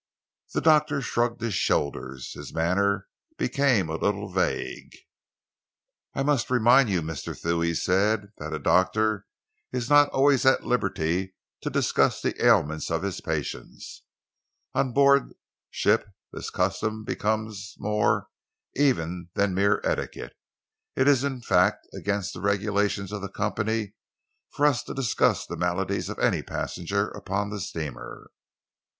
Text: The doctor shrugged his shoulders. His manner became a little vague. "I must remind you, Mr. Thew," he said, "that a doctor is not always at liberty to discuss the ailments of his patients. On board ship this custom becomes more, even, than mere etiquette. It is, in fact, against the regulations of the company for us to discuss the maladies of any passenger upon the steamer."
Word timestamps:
The 0.55 0.61
doctor 0.61 0.99
shrugged 1.03 1.41
his 1.41 1.53
shoulders. 1.53 2.33
His 2.33 2.51
manner 2.51 3.07
became 3.37 3.87
a 3.87 3.97
little 3.97 4.29
vague. 4.31 4.97
"I 6.15 6.23
must 6.23 6.49
remind 6.49 6.89
you, 6.89 7.03
Mr. 7.03 7.39
Thew," 7.39 7.61
he 7.61 7.75
said, 7.75 8.31
"that 8.39 8.51
a 8.51 8.57
doctor 8.57 9.27
is 9.71 9.91
not 9.91 10.09
always 10.09 10.43
at 10.43 10.65
liberty 10.65 11.35
to 11.61 11.69
discuss 11.69 12.19
the 12.19 12.43
ailments 12.43 12.89
of 12.89 13.03
his 13.03 13.21
patients. 13.21 14.01
On 14.73 14.91
board 14.91 15.35
ship 15.69 16.07
this 16.31 16.49
custom 16.49 17.03
becomes 17.03 17.75
more, 17.77 18.27
even, 18.75 19.29
than 19.35 19.53
mere 19.53 19.81
etiquette. 19.83 20.33
It 20.95 21.07
is, 21.07 21.23
in 21.23 21.41
fact, 21.43 21.87
against 21.93 22.33
the 22.33 22.41
regulations 22.41 23.11
of 23.11 23.21
the 23.21 23.29
company 23.29 23.93
for 24.49 24.65
us 24.65 24.81
to 24.85 24.95
discuss 24.95 25.45
the 25.45 25.57
maladies 25.57 26.09
of 26.09 26.17
any 26.17 26.41
passenger 26.41 27.07
upon 27.09 27.51
the 27.51 27.59
steamer." 27.59 28.31